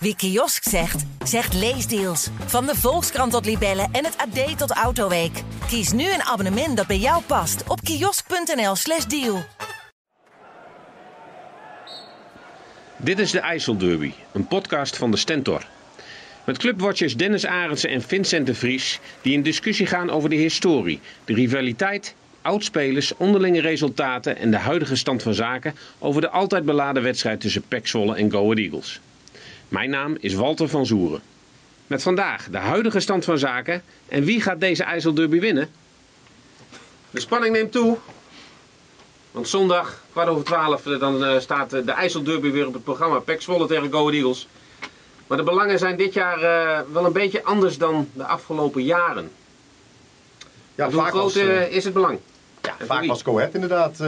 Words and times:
Wie 0.00 0.16
kiosk 0.16 0.62
zegt, 0.68 1.04
zegt 1.24 1.54
leesdeals. 1.54 2.28
Van 2.46 2.66
de 2.66 2.74
Volkskrant 2.74 3.32
tot 3.32 3.46
Libellen 3.46 3.88
en 3.92 4.04
het 4.04 4.16
AD 4.16 4.58
tot 4.58 4.70
Autoweek. 4.70 5.42
Kies 5.68 5.92
nu 5.92 6.12
een 6.12 6.22
abonnement 6.22 6.76
dat 6.76 6.86
bij 6.86 6.98
jou 6.98 7.22
past 7.22 7.68
op 7.68 7.80
kiosk.nl/slash 7.80 9.04
deal. 9.04 9.44
Dit 12.96 13.18
is 13.18 13.30
de 13.30 13.40
IJsselderby, 13.40 14.12
een 14.32 14.46
podcast 14.46 14.96
van 14.96 15.10
de 15.10 15.16
Stentor. 15.16 15.66
Met 16.44 16.58
clubwatchers 16.58 17.16
Dennis 17.16 17.46
Arendsen 17.46 17.90
en 17.90 18.02
Vincent 18.02 18.46
de 18.46 18.54
Vries, 18.54 19.00
die 19.22 19.32
in 19.32 19.42
discussie 19.42 19.86
gaan 19.86 20.10
over 20.10 20.28
de 20.28 20.36
historie, 20.36 21.00
de 21.24 21.34
rivaliteit, 21.34 22.14
oudspelers, 22.42 23.16
onderlinge 23.16 23.60
resultaten 23.60 24.36
en 24.36 24.50
de 24.50 24.56
huidige 24.56 24.96
stand 24.96 25.22
van 25.22 25.34
zaken 25.34 25.74
over 25.98 26.20
de 26.20 26.30
altijd 26.30 26.64
beladen 26.64 27.02
wedstrijd 27.02 27.40
tussen 27.40 27.62
Pek 27.68 27.86
Zwolle 27.86 28.16
en 28.16 28.30
Go 28.30 28.42
Ahead 28.42 28.58
Eagles. 28.58 29.00
Mijn 29.68 29.90
naam 29.90 30.16
is 30.20 30.34
Walter 30.34 30.68
van 30.68 30.86
Zoeren. 30.86 31.22
Met 31.86 32.02
vandaag 32.02 32.48
de 32.50 32.58
huidige 32.58 33.00
stand 33.00 33.24
van 33.24 33.38
zaken 33.38 33.82
en 34.08 34.24
wie 34.24 34.40
gaat 34.40 34.60
deze 34.60 34.82
IJsselderby 34.84 35.40
winnen? 35.40 35.70
De 37.10 37.20
spanning 37.20 37.54
neemt 37.54 37.72
toe. 37.72 37.96
Want 39.30 39.48
zondag, 39.48 40.02
kwart 40.12 40.28
over 40.28 40.44
twaalf, 40.44 40.86
eh, 40.86 41.00
dan 41.00 41.24
eh, 41.24 41.38
staat 41.40 41.72
eh, 41.72 41.84
de 41.86 41.92
IJsselderby 41.92 42.50
weer 42.50 42.66
op 42.66 42.72
het 42.72 42.84
programma. 42.84 43.18
Pek 43.18 43.42
Zwolle 43.42 43.66
tegen 43.66 43.92
Go 43.92 44.10
Eagles. 44.10 44.48
Maar 45.26 45.38
de 45.38 45.44
belangen 45.44 45.78
zijn 45.78 45.96
dit 45.96 46.12
jaar 46.12 46.40
wel 46.92 47.04
een 47.04 47.12
beetje 47.12 47.44
anders 47.44 47.78
dan 47.78 48.08
de 48.12 48.24
afgelopen 48.24 48.82
jaren. 48.82 49.30
Ja, 50.74 50.84
Hoe 50.84 50.94
vaak 50.94 51.08
groot 51.08 51.34
was, 51.34 51.36
is 51.70 51.84
het 51.84 51.92
belang? 51.92 52.18
ja, 52.62 52.76
vaak 52.86 53.04
was 53.04 53.22
Coët 53.22 53.54
inderdaad 53.54 54.00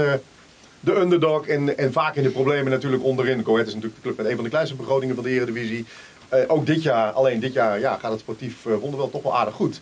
de 0.80 0.96
underdog. 0.96 1.46
En, 1.46 1.78
en 1.78 1.92
vaak 1.92 2.16
in 2.16 2.22
de 2.22 2.30
problemen 2.30 2.70
natuurlijk 2.72 3.04
onderin. 3.04 3.42
Coët 3.42 3.66
is 3.66 3.74
natuurlijk 3.74 4.02
de 4.02 4.08
club 4.08 4.16
met 4.16 4.26
een 4.26 4.34
van 4.34 4.44
de 4.44 4.50
kleinste 4.50 4.76
begrotingen 4.76 5.14
van 5.14 5.24
de 5.24 5.30
Eredivisie. 5.30 5.84
Eh 6.28 6.44
ook 6.46 6.66
dit 6.66 6.82
jaar, 6.82 7.10
alleen 7.12 7.40
dit 7.40 7.52
jaar 7.52 7.80
ja, 7.80 7.96
gaat 7.96 8.10
het 8.10 8.20
sportief 8.20 8.64
uh, 8.64 8.74
wonderwel 8.76 9.10
toch 9.10 9.22
wel 9.22 9.36
aardig 9.36 9.54
goed. 9.54 9.80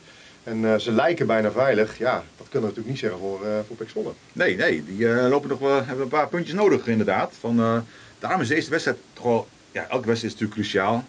En 0.48 0.72
eh, 0.72 0.78
ze 0.78 0.92
lijken 0.92 1.26
bijna 1.26 1.50
veilig. 1.50 1.98
Ja, 1.98 2.24
dat 2.36 2.48
kunnen 2.48 2.68
we 2.68 2.76
natuurlijk 2.76 2.88
niet 2.88 2.98
zeggen 2.98 3.18
voor, 3.18 3.44
eh 3.44 3.58
voor 3.66 3.76
Pek 3.76 3.88
Zwolle. 3.88 4.12
Nee, 4.32 4.56
nee, 4.56 4.84
die 4.84 5.08
eh, 5.08 5.28
lopen 5.28 5.48
nog 5.48 5.58
wel, 5.58 5.84
hebben 5.84 6.04
een 6.04 6.08
paar 6.08 6.28
puntjes 6.28 6.54
nodig 6.54 6.86
inderdaad. 6.86 7.34
Van, 7.40 7.58
eh, 7.58 7.78
daarom 8.18 8.40
is 8.40 8.48
deze 8.48 8.70
wedstrijd 8.70 8.98
toch 9.12 9.24
wel, 9.24 9.48
ja, 9.72 9.80
elke 9.80 10.06
wedstrijd 10.06 10.34
is 10.34 10.40
natuurlijk 10.40 10.52
cruciaal. 10.52 11.04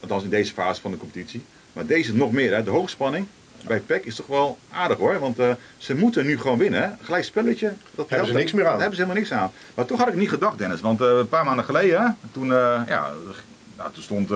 Althans 0.00 0.24
in 0.24 0.30
deze 0.30 0.52
fase 0.52 0.80
van 0.80 0.90
de 0.90 0.96
competitie. 0.96 1.42
Maar 1.72 1.86
deze 1.86 2.14
nog 2.14 2.32
meer, 2.32 2.54
hè. 2.54 2.62
de 2.62 2.70
hoogspanning 2.70 3.26
bij 3.66 3.80
PEC 3.80 4.04
is 4.04 4.14
toch 4.14 4.26
wel 4.26 4.58
aardig 4.70 4.98
hoor. 4.98 5.18
Want 5.18 5.38
eh, 5.38 5.50
ze 5.76 5.94
moeten 5.94 6.26
nu 6.26 6.38
gewoon 6.38 6.58
winnen. 6.58 6.82
Hè. 6.82 6.88
Gelijk 7.02 7.24
spelletje. 7.24 7.72
Dat 7.94 8.08
Hebben 8.08 8.28
ze 8.28 8.34
niks 8.34 8.52
meer 8.52 8.64
aan. 8.64 8.70
Daar 8.70 8.80
hebben 8.80 8.96
ze 8.96 9.02
helemaal 9.02 9.22
niks 9.22 9.32
aan. 9.40 9.50
Maar 9.74 9.84
toch 9.84 9.98
had 9.98 10.08
ik 10.08 10.14
niet 10.14 10.28
gedacht 10.28 10.58
Dennis. 10.58 10.80
Want 10.80 11.00
eh, 11.00 11.08
een 11.08 11.28
paar 11.28 11.44
maanden 11.44 11.64
geleden, 11.64 12.02
hè, 12.02 12.08
toen, 12.32 12.52
eh, 12.52 12.80
ja, 12.86 13.10
nou, 13.76 13.92
toen 13.92 14.02
stond... 14.02 14.30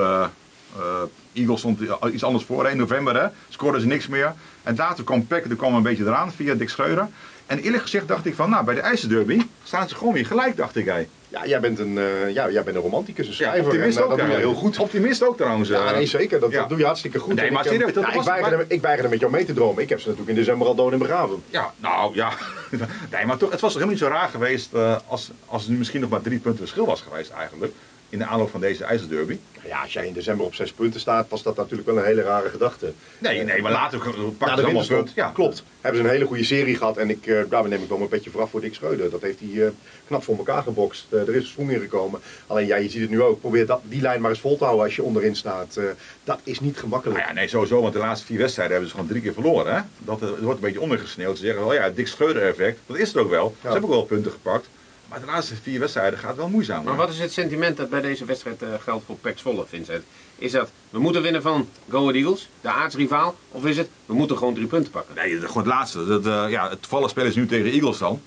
Eagles 1.33 1.59
stond 1.59 1.81
iets 2.13 2.25
anders 2.25 2.45
voor, 2.45 2.69
in 2.69 2.77
november 2.77 3.23
hè, 3.23 3.29
scoorden 3.49 3.81
ze 3.81 3.87
niks 3.87 4.07
meer. 4.07 4.35
En 4.63 4.77
later 4.77 5.05
kwam 5.05 5.27
Peck, 5.27 5.45
er 5.45 5.57
kwam 5.57 5.75
een 5.75 5.83
beetje 5.83 6.05
eraan 6.05 6.33
via 6.33 6.55
Dick 6.55 6.69
Schreuder. 6.69 7.09
En 7.47 7.58
eerlijk 7.58 7.83
gezegd 7.83 8.08
dacht 8.08 8.27
ik 8.27 8.34
van, 8.34 8.50
nou 8.50 8.64
bij 8.64 8.75
de 8.75 8.80
IJsselderby 8.80 9.41
staan 9.64 9.89
ze 9.89 9.94
gewoon 9.94 10.12
weer 10.12 10.27
gelijk, 10.27 10.56
dacht 10.56 10.77
ik. 10.77 10.86
Hey. 10.86 11.08
Ja, 11.28 11.47
jij 11.47 11.61
bent 11.61 11.78
een, 11.78 11.98
eh, 11.98 12.33
ja, 12.33 12.50
jij 12.50 12.62
bent 12.62 12.77
een 12.77 12.83
romanticus, 12.83 13.27
een 13.27 13.34
schrijver. 13.34 13.64
optimist 13.64 13.97
en, 13.97 14.02
eh, 14.02 14.11
ook. 14.11 14.16
dat 14.16 14.27
doe 14.27 14.28
je 14.28 14.42
ja. 14.42 14.47
heel 14.48 14.55
goed. 14.55 14.78
Optimist 14.78 15.22
ook 15.22 15.36
trouwens. 15.36 15.69
Ja, 15.69 15.86
eh. 15.86 15.92
nee, 15.92 16.06
zeker. 16.06 16.41
Dat, 16.41 16.52
dat 16.52 16.69
doe 16.69 16.78
je 16.78 16.84
hartstikke 16.84 17.19
goed. 17.19 17.34
Nee, 17.34 17.50
maar 17.50 17.64
ik, 17.64 17.70
eh, 17.70 17.77
serieus, 17.77 17.92
dat 17.94 18.05
ja, 18.05 18.14
was- 18.14 18.27
ik, 18.27 18.33
weigerde, 18.33 18.64
ik 18.69 18.80
weigerde 18.80 19.08
met 19.11 19.20
jou 19.20 19.33
mee 19.33 19.44
te 19.44 19.52
dromen. 19.52 19.83
Ik 19.83 19.89
heb 19.89 20.00
ze 20.00 20.08
natuurlijk 20.08 20.36
in 20.36 20.44
december 20.44 20.67
al 20.67 20.74
dood 20.74 20.92
en 20.92 20.98
begraven. 20.98 21.42
Ja, 21.50 21.74
nou 21.77 22.14
ja. 22.14 22.33
nee, 23.12 23.27
maar 23.27 23.36
toch, 23.36 23.50
het 23.50 23.61
was 23.61 23.72
toch 23.72 23.83
helemaal 23.83 23.89
niet 23.89 23.98
zo 23.98 24.08
raar 24.08 24.28
geweest 24.28 24.70
als, 25.06 25.30
als 25.47 25.67
er 25.67 25.72
misschien 25.72 26.00
nog 26.00 26.11
maar 26.11 26.20
drie 26.20 26.39
punten 26.39 26.61
verschil 26.61 26.86
was 26.86 27.00
geweest 27.00 27.30
eigenlijk. 27.30 27.72
In 28.09 28.19
de 28.19 28.25
aanloop 28.25 28.51
van 28.51 28.61
deze 28.61 28.85
IJsselderby. 28.85 29.39
Nou 29.57 29.69
Ja, 29.69 29.83
als 29.83 29.93
jij 29.93 30.07
in 30.07 30.12
december 30.12 30.47
op 30.47 30.55
zes 30.55 30.73
punten 30.73 31.01
staat, 31.01 31.29
was 31.29 31.43
dat 31.43 31.57
natuurlijk 31.57 31.89
wel 31.89 31.99
een 31.99 32.05
hele 32.05 32.23
rare 32.23 32.48
gedachte. 32.48 32.93
Nee, 33.19 33.43
nee, 33.43 33.63
maar 33.63 33.73
later 33.73 33.98
pakken 34.39 34.59
ze 34.59 34.65
allemaal 34.65 34.87
punt. 34.87 35.13
Ja, 35.15 35.31
klopt. 35.31 35.63
Hebben 35.81 36.01
ze 36.01 36.07
een 36.07 36.13
hele 36.13 36.27
goede 36.27 36.45
serie 36.45 36.77
gehad 36.77 36.97
en 36.97 37.11
ik, 37.11 37.27
eh, 37.27 37.63
neem 37.63 37.83
ik 37.83 37.89
wel 37.89 37.98
mijn 37.98 38.11
petje 38.11 38.30
vooraf 38.30 38.51
voor 38.51 38.61
Dick 38.61 38.75
Schreuder. 38.75 39.11
Dat 39.11 39.23
heeft 39.23 39.41
hij 39.41 39.64
eh, 39.67 39.70
knap 40.07 40.23
voor 40.25 40.36
elkaar 40.36 40.63
gebokst. 40.63 41.07
Eh, 41.08 41.20
er 41.20 41.35
is 41.35 41.48
schoen 41.48 41.70
in 41.70 41.80
gekomen. 41.80 42.20
Alleen 42.47 42.67
ja, 42.67 42.77
je 42.77 42.89
ziet 42.89 43.01
het 43.01 43.11
nu 43.11 43.23
ook. 43.23 43.41
Probeer 43.41 43.67
dat, 43.67 43.80
die 43.85 44.01
lijn 44.01 44.20
maar 44.20 44.30
eens 44.30 44.41
vol 44.41 44.57
te 44.57 44.64
houden 44.64 44.85
als 44.85 44.97
je 44.97 45.03
onderin 45.03 45.36
staat. 45.36 45.77
Eh, 45.77 45.85
dat 46.25 46.41
is 46.42 46.61
niet 46.61 46.79
gemakkelijk. 46.79 47.19
Nou 47.19 47.29
ja, 47.29 47.35
nee, 47.35 47.48
sowieso, 47.48 47.80
want 47.80 47.92
de 47.92 47.98
laatste 47.98 48.27
vier 48.27 48.39
wedstrijden 48.39 48.73
hebben 48.73 48.91
ze 48.91 48.97
gewoon 48.97 49.11
drie 49.11 49.23
keer 49.23 49.33
verloren. 49.33 49.75
Hè? 49.75 49.80
Dat 49.98 50.23
eh, 50.23 50.29
het 50.30 50.41
wordt 50.41 50.59
een 50.59 50.64
beetje 50.64 50.80
ondergesneeuwd. 50.80 51.39
Ze 51.39 51.45
zeggen, 51.45 51.67
oh 51.67 51.75
ja, 51.75 51.91
dik 51.91 52.07
Schreuder-effect. 52.07 52.79
Dat 52.86 52.97
is 52.97 53.09
het 53.09 53.17
ook 53.17 53.30
wel. 53.30 53.55
Ze 53.61 53.69
hebben 53.69 53.85
ook 53.85 53.95
wel 53.97 54.05
punten 54.05 54.33
gepakt. 54.33 54.69
Maar 55.08 55.20
de 55.20 55.27
laatste 55.27 55.55
vier 55.62 55.80
wedstrijden 55.80 56.18
gaat 56.18 56.36
wel 56.36 56.48
moeizaam. 56.48 56.84
Maar 56.84 56.96
wat 56.96 57.08
is 57.11 57.18
het 57.18 57.33
sentiment 57.33 57.77
dat 57.77 57.90
bij 57.90 58.00
deze 58.00 58.24
wedstrijd 58.24 58.62
eh, 58.62 58.68
geldt 58.80 59.05
voor 59.06 59.17
Pek 59.17 59.39
Zwolle, 59.39 59.64
Vincent? 59.68 60.05
Is 60.39 60.52
dat, 60.52 60.70
we 60.90 60.98
moeten 60.98 61.22
winnen 61.22 61.42
van 61.42 61.68
Go 61.90 61.98
Ahead 62.00 62.14
Eagles, 62.14 62.48
de 62.61 62.68
aardsrivaal? 62.68 63.34
Of 63.50 63.64
is 63.64 63.77
het, 63.77 63.89
we 64.06 64.14
moeten 64.14 64.39
gewoon 64.39 64.55
drie 64.55 64.67
punten 64.67 64.90
pakken? 64.92 65.14
Nee, 65.14 65.40
gewoon 65.40 65.56
het 65.56 65.67
laatste. 65.67 66.06
Dat, 66.06 66.27
eh, 66.27 66.44
ja, 66.50 66.68
het 66.70 66.80
toevallig 66.83 67.11
spelen 67.11 67.33
ze 67.33 67.39
nu 67.39 67.46
tegen 67.46 67.70
Eagles 67.70 67.98
dan. 67.98 68.20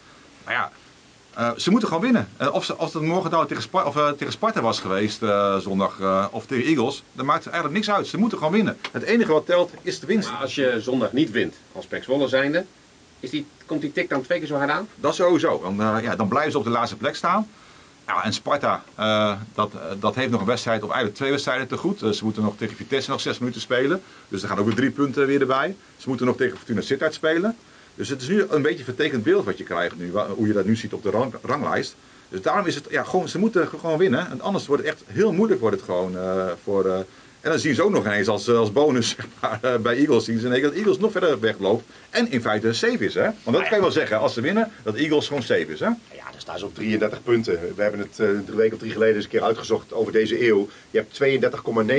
Maar 0.46 0.54
ja, 0.54 0.72
eh, 1.34 1.52
ze 1.58 1.70
moeten 1.70 1.88
gewoon 1.88 2.04
winnen. 2.04 2.30
Eh, 2.38 2.54
of, 2.54 2.66
ze, 2.66 2.78
of 2.78 2.94
het 2.94 3.04
morgen 3.04 3.32
nou 3.32 3.48
tegen, 3.48 3.64
Spa- 3.64 3.86
of, 3.86 3.96
eh, 3.96 4.10
tegen 4.10 4.34
Sparta 4.34 4.62
was 4.62 4.80
geweest 4.80 5.22
eh, 5.24 5.58
zondag 5.58 6.00
eh, 6.00 6.26
of 6.32 6.46
tegen 6.46 6.66
Eagles, 6.66 7.04
dan 7.14 7.26
maakt 7.26 7.44
het 7.44 7.54
eigenlijk 7.54 7.86
niks 7.86 7.98
uit. 7.98 8.08
Ze 8.08 8.18
moeten 8.18 8.38
gewoon 8.38 8.54
winnen. 8.54 8.78
Het 8.92 9.04
enige 9.04 9.32
wat 9.32 9.46
telt 9.46 9.72
is 9.82 10.00
de 10.00 10.08
winst. 10.08 10.30
Maar 10.32 10.42
als 10.42 10.56
je 10.56 10.78
zondag 10.82 11.12
niet 11.14 11.32
wint 11.32 11.56
als 11.72 11.86
Pek 11.86 12.04
Zwolle 12.04 12.28
zijnde, 12.28 12.66
komt 13.66 13.82
die 13.82 13.92
tik 13.92 14.10
dan 14.10 14.22
twee 14.22 14.40
keer 14.40 14.48
zo 14.48 14.56
hard 14.56 14.70
aan? 14.70 14.88
Dat 14.96 15.16
sowieso. 15.16 15.62
Dan, 15.62 15.82
eh, 15.82 16.04
ja, 16.04 16.16
dan 16.16 16.28
blijven 16.28 16.52
ze 16.52 16.58
op 16.58 16.64
de 16.64 16.70
laatste 16.70 16.98
plek 16.98 17.16
staan. 17.16 17.48
Ja, 18.08 18.24
en 18.24 18.34
Sparta, 18.34 18.84
eh, 18.96 19.34
dat, 19.54 19.72
eh, 19.74 19.82
dat 20.00 20.16
heeft 20.16 20.32
nog 20.32 20.40
een 20.40 20.46
wedstrijd, 20.48 20.80
of 20.84 20.88
eigenlijk 20.88 21.18
twee 21.18 21.32
wedstrijden 21.32 21.68
te 21.68 21.78
goed. 21.78 22.00
Ze 22.00 22.24
moeten 22.24 22.44
nog 22.44 22.58
tegen 22.58 22.76
Vitesse 22.76 23.10
nog 23.10 23.22
zes 23.22 23.40
minuten 23.40 23.62
spelen. 23.62 24.02
Dus 24.28 24.42
er 24.42 24.48
gaan 24.48 24.58
ook 24.60 24.66
weer 24.66 24.76
drie 24.76 24.92
punten 24.92 25.28
weer 25.28 25.42
erbij. 25.42 25.76
Ze 25.98 26.08
moeten 26.10 26.26
nog 26.26 26.38
tegen 26.38 26.58
Fortuna 26.58 26.82
Sittard 26.82 27.14
spelen. 27.14 27.58
Dus 27.96 28.10
het 28.10 28.22
is 28.22 28.28
nu 28.28 28.46
een 28.50 28.62
beetje 28.62 28.78
een 28.80 28.84
vertekend 28.84 29.24
beeld 29.24 29.46
wat 29.46 29.58
je 29.58 29.64
krijgt 29.64 29.98
nu, 29.98 30.12
hoe 30.36 30.48
je 30.48 30.54
dat 30.54 30.66
nu 30.66 30.76
ziet 30.76 30.94
op 30.94 31.04
de 31.04 31.10
rang- 31.10 31.34
ranglijst. 31.42 31.96
Dus 32.30 32.42
daarom 32.42 32.66
is 32.66 32.76
het, 32.76 32.88
ja, 32.90 33.04
gewoon, 33.04 33.30
ze 33.30 33.40
moeten 33.40 33.68
gewoon 33.68 33.98
winnen. 33.98 34.30
En 34.30 34.42
anders 34.42 34.66
wordt 34.68 34.84
het 34.84 34.92
echt 34.92 35.04
heel 35.08 35.32
moeilijk 35.34 35.62
wordt 35.62 35.76
het 35.76 35.86
gewoon 35.86 36.18
voor... 36.64 37.06
eh, 37.40 37.46
en 37.46 37.50
dan 37.52 37.60
zien 37.60 37.76
ze 37.76 37.84
ook 37.84 37.92
nog 37.92 38.06
ineens 38.06 38.28
als, 38.28 38.50
als 38.50 38.72
bonus 38.72 39.10
zeg 39.16 39.28
maar, 39.42 39.60
eh, 39.62 39.76
bij 39.76 39.96
Eagles 39.96 40.26
zien 40.26 40.40
ze 40.40 40.46
in 40.46 40.52
één 40.52 40.62
keer 40.62 40.70
dat 40.70 40.80
Eagles 40.80 40.98
nog 40.98 41.12
verder 41.12 41.40
wegloopt. 41.40 41.84
En 42.10 42.32
in 42.32 42.42
feite 42.42 42.74
safe 42.74 43.06
is. 43.06 43.14
Hè? 43.14 43.30
Want 43.44 43.58
dat 43.58 43.68
kan 43.68 43.78
je 43.78 43.82
wel 43.82 43.92
zeggen, 43.92 44.20
als 44.20 44.34
ze 44.34 44.42
winnen, 44.42 44.72
dat 44.84 44.96
Eagles 44.96 45.28
gewoon 45.28 45.44
safe 45.44 45.68
is. 45.68 45.80
Hè? 45.80 45.86
Ja, 45.86 46.32
dan 46.32 46.40
staan 46.42 46.60
ze 46.60 46.66
op 46.66 46.76
33 46.76 47.24
punten. 47.24 47.60
We 47.76 47.82
hebben 47.82 48.00
het 48.00 48.20
eh, 48.20 48.28
drie 48.46 48.58
weken 48.58 48.74
of 48.74 48.80
drie 48.80 48.92
geleden 48.92 49.16
eens 49.16 49.24
een 49.24 49.30
keer 49.30 49.44
uitgezocht 49.44 49.94
over 49.94 50.12
deze 50.12 50.48
eeuw. 50.48 50.70
Je 50.92 50.98
hebt 50.98 51.20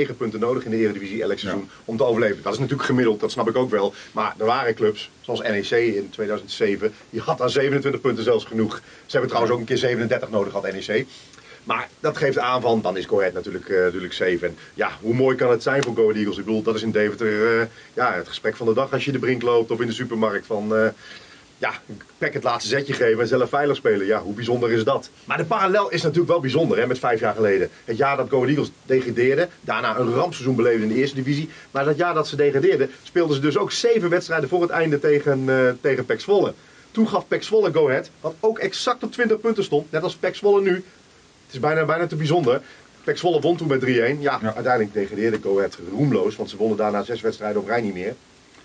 32,9 0.09 0.17
punten 0.17 0.39
nodig 0.39 0.65
in 0.65 0.71
de 0.71 0.77
Eredivisie 0.77 1.21
elk 1.21 1.39
seizoen 1.39 1.69
om 1.85 1.97
te 1.97 2.03
overleven. 2.03 2.43
Dat 2.43 2.53
is 2.53 2.59
natuurlijk 2.59 2.87
gemiddeld, 2.87 3.19
dat 3.19 3.31
snap 3.31 3.49
ik 3.49 3.55
ook 3.55 3.69
wel. 3.69 3.93
Maar 4.11 4.35
er 4.37 4.45
waren 4.45 4.73
clubs, 4.73 5.09
zoals 5.21 5.41
NEC 5.41 5.69
in 5.95 6.09
2007, 6.09 6.93
die 7.09 7.21
had 7.21 7.41
aan 7.41 7.49
27 7.49 8.01
punten 8.01 8.23
zelfs 8.23 8.45
genoeg. 8.45 8.75
Ze 8.75 9.11
hebben 9.11 9.29
trouwens 9.29 9.53
ook 9.53 9.59
een 9.59 9.65
keer 9.65 9.77
37 9.77 10.29
nodig 10.29 10.53
gehad, 10.53 10.71
NEC. 10.71 11.05
Maar 11.63 11.89
dat 11.99 12.17
geeft 12.17 12.37
aan 12.37 12.61
van, 12.61 12.81
dan 12.81 12.97
is 12.97 13.05
Go 13.05 13.21
natuurlijk, 13.33 13.69
eh, 13.69 13.81
natuurlijk 13.81 14.13
safe. 14.13 14.45
En 14.45 14.57
ja, 14.73 14.91
hoe 15.01 15.13
mooi 15.13 15.35
kan 15.35 15.51
het 15.51 15.63
zijn 15.63 15.83
voor 15.83 15.95
Go 15.95 16.01
Ahead 16.01 16.15
Eagles? 16.15 16.37
Ik 16.37 16.45
bedoel, 16.45 16.61
dat 16.61 16.75
is 16.75 16.81
in 16.81 16.91
Deventer 16.91 17.59
eh, 17.59 17.67
ja, 17.93 18.13
het 18.13 18.27
gesprek 18.27 18.55
van 18.55 18.67
de 18.67 18.73
dag 18.73 18.93
als 18.93 19.05
je 19.05 19.11
de 19.11 19.19
brink 19.19 19.41
loopt 19.41 19.71
of 19.71 19.81
in 19.81 19.87
de 19.87 19.93
supermarkt 19.93 20.45
van... 20.45 20.75
eh, 20.75 20.87
ja, 21.61 21.71
Peck 22.17 22.33
het 22.33 22.43
laatste 22.43 22.69
zetje 22.69 22.93
geven 22.93 23.19
en 23.21 23.27
zelf 23.27 23.49
veilig 23.49 23.75
spelen. 23.75 24.05
Ja, 24.05 24.21
hoe 24.21 24.33
bijzonder 24.33 24.71
is 24.71 24.83
dat? 24.83 25.09
Maar 25.25 25.37
de 25.37 25.45
parallel 25.45 25.89
is 25.89 26.01
natuurlijk 26.01 26.29
wel 26.29 26.39
bijzonder 26.39 26.77
hè, 26.77 26.87
met 26.87 26.99
vijf 26.99 27.19
jaar 27.19 27.35
geleden. 27.35 27.69
Het 27.85 27.97
jaar 27.97 28.17
dat 28.17 28.29
Go 28.29 28.35
Ahead 28.35 28.49
Eagles 28.49 28.71
degradeerde, 28.85 29.47
daarna 29.61 29.97
een 29.97 30.13
rampseizoen 30.13 30.55
beleefde 30.55 30.83
in 30.83 30.87
de 30.87 30.95
eerste 30.95 31.15
divisie. 31.15 31.49
Maar 31.71 31.85
dat 31.85 31.97
jaar 31.97 32.13
dat 32.13 32.27
ze 32.27 32.35
degradeerden, 32.35 32.91
speelden 33.03 33.35
ze 33.35 33.41
dus 33.41 33.57
ook 33.57 33.71
zeven 33.71 34.09
wedstrijden 34.09 34.49
voor 34.49 34.61
het 34.61 34.69
einde 34.69 34.99
tegen, 34.99 35.49
eh 35.49 35.69
tegen 35.81 36.19
Zwolle. 36.21 36.53
Toen 36.91 37.07
gaf 37.07 37.27
Pek 37.27 37.43
Zwolle 37.43 37.71
Go 37.73 37.89
Ahead, 37.89 38.09
wat 38.21 38.35
ook 38.39 38.59
exact 38.59 39.03
op 39.03 39.11
20 39.11 39.39
punten 39.39 39.63
stond, 39.63 39.91
net 39.91 40.03
als 40.03 40.15
Pek 40.15 40.35
Zwolle 40.35 40.61
nu. 40.61 40.83
Het 41.51 41.59
is 41.59 41.67
bijna, 41.67 41.85
bijna 41.85 42.07
te 42.07 42.15
bijzonder. 42.15 42.61
Pek 43.03 43.17
Zwolle 43.17 43.41
won 43.41 43.57
toen 43.57 43.67
met 43.67 43.85
3-1. 43.85 43.85
Ja, 44.19 44.39
uiteindelijk 44.41 44.93
degradeerde 44.93 45.39
Go 45.41 45.57
Ahead 45.57 45.77
roemloos, 45.89 46.35
want 46.35 46.49
ze 46.49 46.57
wonnen 46.57 46.77
daarna 46.77 47.03
zes 47.03 47.21
wedstrijden 47.21 47.61
op 47.61 47.67
rij 47.67 47.81
niet 47.81 47.93
meer. 47.93 48.15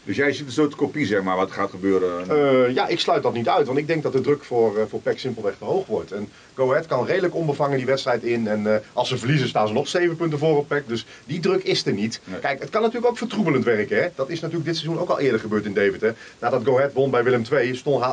Dus 0.07 0.17
jij 0.17 0.33
ziet 0.33 0.47
een 0.47 0.53
soort 0.53 0.75
kopie, 0.75 1.07
zeg 1.07 1.23
maar, 1.23 1.37
wat 1.37 1.51
gaat 1.51 1.71
gebeuren. 1.71 2.31
Eh, 2.31 2.75
ja, 2.75 2.87
ik 2.87 3.01
sluit 3.01 3.23
dat 3.23 3.33
niet 3.33 3.49
uit, 3.49 3.67
want 3.67 3.79
ik 3.79 3.87
denk 3.87 4.03
dat 4.03 4.13
de 4.13 4.21
druk 4.21 4.45
voor, 4.45 4.79
eh, 4.79 4.85
voor 4.89 5.01
PEC 5.01 5.19
simpelweg 5.19 5.55
te 5.59 5.65
hoog 5.65 5.87
wordt. 5.87 6.13
En 6.13 6.29
Go 6.55 6.71
Ahead 6.71 6.87
kan 6.87 7.07
redelijk 7.07 7.35
onbevangen 7.35 7.77
die 7.77 7.87
wedstrijd 7.87 8.23
in. 8.23 8.49
En 8.49 8.75
eh, 8.75 8.81
als 8.93 9.09
ze 9.09 9.19
verliezen 9.19 9.49
staan 9.49 9.67
ze 9.67 9.73
nog 9.73 9.89
7 9.89 10.17
punten 10.17 10.39
voor 10.39 10.57
op 10.57 10.69
PEC. 10.69 10.89
Dus 10.89 11.07
die 11.25 11.41
druk 11.41 11.63
is 11.63 11.87
er 11.87 11.93
niet. 11.93 12.21
Nee. 12.25 12.41
Kijk, 12.41 12.61
het 12.61 12.71
kan 12.71 12.83
natuurlijk 12.83 13.11
ook 13.11 13.19
vertroebelend 13.19 13.65
werken. 13.65 14.03
Hè? 14.03 14.09
Dat 14.15 14.29
is 14.29 14.41
natuurlijk 14.41 14.67
dit 14.67 14.77
seizoen 14.77 15.01
ook 15.01 15.09
al 15.09 15.21
eerder 15.21 15.41
gebeurd 15.41 15.65
in 15.65 15.75
Deventer. 15.75 16.15
Nadat 16.39 16.65
Go 16.65 16.77
Ahead 16.77 16.93
won 16.93 17.11
bij 17.11 17.25
Willem 17.25 17.43
II, 17.53 17.77
stond, 17.77 18.05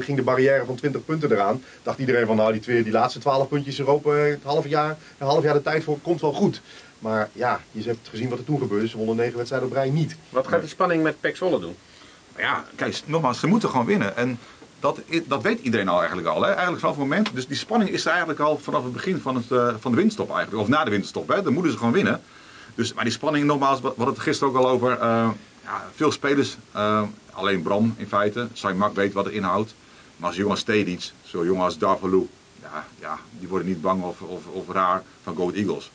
ging 0.00 0.16
de 0.16 0.22
barrière 0.22 0.64
van 0.64 0.74
20 0.74 1.04
punten 1.04 1.32
eraan. 1.32 1.62
Dacht 1.82 1.98
iedereen 1.98 2.26
van, 2.26 2.36
nou 2.36 2.52
die, 2.52 2.60
twee, 2.60 2.82
die 2.82 2.92
laatste 2.92 3.18
12 3.18 3.48
puntjes 3.48 3.78
erop, 3.78 4.04
het 4.04 4.42
half 4.42 4.68
jaar, 4.68 4.96
een 5.18 5.26
half 5.26 5.42
jaar 5.42 5.54
de 5.54 5.62
tijd 5.62 5.84
voor, 5.84 5.98
komt 6.02 6.20
wel 6.20 6.32
goed. 6.32 6.60
Maar 7.02 7.30
ja, 7.32 7.60
je 7.70 7.82
hebt 7.82 8.08
gezien 8.08 8.28
wat 8.28 8.38
er 8.38 8.44
toen 8.44 8.58
gebeurde. 8.58 8.88
Ze 8.88 8.96
wonnen 8.96 9.16
9 9.16 9.36
wedstrijden 9.36 9.68
op 9.68 9.74
rij 9.74 9.90
niet. 9.90 10.16
Wat 10.30 10.46
gaat 10.48 10.60
die 10.60 10.68
spanning 10.68 11.02
met 11.02 11.20
Pek 11.20 11.36
Zwolle 11.36 11.60
doen? 11.60 11.76
Maar 12.32 12.42
ja, 12.42 12.64
kijk, 12.74 13.02
nogmaals, 13.04 13.40
ze 13.40 13.46
moeten 13.46 13.68
gewoon 13.68 13.86
winnen. 13.86 14.16
En 14.16 14.38
dat, 14.80 15.00
dat 15.26 15.42
weet 15.42 15.60
iedereen 15.60 15.88
al 15.88 15.98
eigenlijk 15.98 16.28
al. 16.28 16.42
Hè? 16.42 16.48
Eigenlijk 16.48 16.80
vanaf 16.80 16.94
het 16.94 17.04
moment. 17.04 17.34
Dus 17.34 17.46
die 17.46 17.56
spanning 17.56 17.90
is 17.90 18.04
er 18.04 18.10
eigenlijk 18.10 18.40
al 18.40 18.58
vanaf 18.58 18.82
het 18.84 18.92
begin 18.92 19.20
van, 19.20 19.34
het, 19.34 19.50
eh, 19.50 19.74
van 19.80 19.90
de 19.90 19.96
winterstop 19.96 20.30
eigenlijk. 20.30 20.62
Of 20.62 20.68
na 20.68 20.84
de 20.84 20.90
winterstop. 20.90 21.28
Hè? 21.28 21.42
Dan 21.42 21.52
moeten 21.52 21.72
ze 21.72 21.78
gewoon 21.78 21.92
winnen. 21.92 22.20
Dus, 22.74 22.92
maar 22.94 23.04
die 23.04 23.12
spanning, 23.12 23.46
nogmaals, 23.46 23.80
we 23.80 23.86
hadden 23.86 24.06
het 24.14 24.18
gisteren 24.18 24.54
ook 24.54 24.60
al 24.64 24.68
over. 24.68 24.98
eh, 24.98 25.28
ja, 25.64 25.88
veel 25.94 26.12
spelers, 26.12 26.56
eh, 26.72 27.02
alleen 27.32 27.62
Bram 27.62 27.94
in 27.96 28.06
feite. 28.06 28.48
Mak 28.76 28.94
weet 28.94 29.12
wat 29.12 29.24
het 29.24 29.34
inhoudt. 29.34 29.74
Maar 30.16 30.28
als 30.28 30.36
jongen 30.36 30.50
als 30.52 30.60
Stedic, 30.60 31.10
zo 31.22 31.44
jongen 31.44 31.64
als 31.64 31.78
Darvalu. 31.78 32.28
Ja, 32.62 32.86
ja, 33.00 33.18
die 33.38 33.48
worden 33.48 33.68
niet 33.68 33.80
bang 33.80 34.02
of, 34.02 34.20
of, 34.20 34.46
of 34.46 34.68
raar 34.68 35.02
van 35.22 35.36
Go 35.36 35.50
Eagles. 35.50 35.90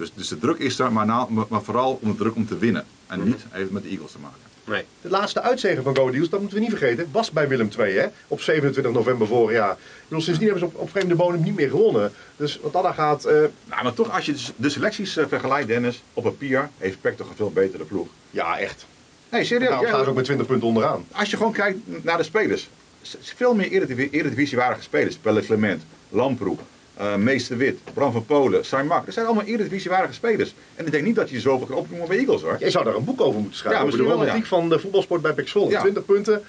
Dus, 0.00 0.12
dus 0.14 0.28
de 0.28 0.38
druk 0.38 0.58
is 0.58 0.78
er, 0.78 0.92
maar, 0.92 1.06
na, 1.06 1.26
maar 1.48 1.62
vooral 1.62 1.98
om 2.02 2.10
de 2.10 2.16
druk 2.16 2.34
om 2.34 2.46
te 2.46 2.58
winnen. 2.58 2.84
En 3.06 3.24
niet 3.24 3.44
even 3.54 3.72
met 3.72 3.82
de 3.82 3.88
Eagles 3.88 4.12
te 4.12 4.18
maken. 4.18 4.38
Nee. 4.64 4.84
De 5.02 5.08
laatste 5.10 5.40
uitzegen 5.40 5.82
van 5.82 5.96
Go 5.96 6.08
Eagles, 6.08 6.28
dat 6.28 6.40
moeten 6.40 6.58
we 6.58 6.64
niet 6.64 6.78
vergeten, 6.78 7.08
was 7.12 7.30
bij 7.30 7.48
Willem 7.48 7.68
II, 7.78 7.96
hè? 7.98 8.06
Op 8.28 8.40
27 8.40 8.92
november 8.92 9.26
vorig 9.26 9.56
jaar. 9.56 9.76
Bedoel, 10.08 10.22
sindsdien 10.22 10.48
hebben 10.48 10.68
ze 10.68 10.74
op, 10.76 10.80
op 10.82 10.90
vreemde 10.90 11.14
bodem 11.14 11.42
niet 11.42 11.54
meer 11.56 11.68
gewonnen. 11.70 12.12
Dus 12.36 12.58
wat 12.62 12.72
dat 12.72 12.82
dan 12.82 12.94
gaat, 12.94 13.24
eh, 13.24 13.34
Nou, 13.64 13.82
maar 13.82 13.94
toch, 13.94 14.10
als 14.14 14.26
je 14.26 14.34
de 14.56 14.68
selecties 14.68 15.16
eh, 15.16 15.24
vergelijkt, 15.28 15.68
Dennis, 15.68 16.02
op 16.12 16.22
papier 16.22 16.70
heeft 16.78 17.00
PEC 17.00 17.16
toch 17.16 17.28
een 17.28 17.36
veel 17.36 17.50
betere 17.50 17.84
ploeg. 17.84 18.08
ja 18.30 18.58
echt. 18.58 18.86
Nee, 19.30 19.44
serieus. 19.44 19.68
Daarom 19.68 19.86
ja, 19.86 19.92
staan 19.92 20.04
ze 20.04 20.10
ook 20.10 20.16
met 20.16 20.24
20 20.24 20.46
punten 20.46 20.68
onderaan. 20.68 21.04
Als 21.12 21.30
je 21.30 21.36
gewoon 21.36 21.52
kijkt 21.52 21.78
naar 22.04 22.16
de 22.16 22.22
spelers. 22.22 22.68
Veel 23.20 23.54
meer 23.54 23.70
eredivi- 23.70 24.08
eredivisiewaardige 24.10 24.82
spelers. 24.82 25.16
Pelle 25.16 25.40
Clement, 25.44 25.82
Lamproe, 26.08 26.56
eh 27.00 27.14
Meester 27.14 27.56
Wit, 27.56 27.78
Bram 27.94 28.12
van 28.12 28.24
Polen, 28.26 28.64
Saimak. 28.64 29.04
Dat 29.04 29.14
zijn 29.14 29.26
allemaal 29.26 29.44
eredivisiewaardige 29.44 30.14
spelers. 30.14 30.54
En 30.74 30.86
ik 30.86 30.92
denk 30.92 31.04
niet 31.04 31.14
dat 31.14 31.30
je 31.30 31.40
zoveel 31.40 31.66
kan 31.66 31.76
opnoemen 31.76 32.08
bij 32.08 32.18
Eagles 32.18 32.42
hoor. 32.42 32.56
Jij 32.58 32.70
zou 32.70 32.84
daar 32.84 32.94
een 32.94 33.04
boek 33.04 33.20
over 33.20 33.40
moeten 33.40 33.58
schrijven. 33.58 33.80
Ja, 33.80 33.86
over 33.86 33.98
de 33.98 34.02
misschien 34.04 34.18
wel, 34.26 34.26
romantiek 34.28 34.48
van 34.58 34.68
de 34.68 34.78
voetbalsport 34.78 35.22
bij 35.22 35.32
Pek 35.32 35.48
Zwolle. 35.48 35.70
Ja. 35.70 35.80
20 35.80 36.04
punten. 36.04 36.42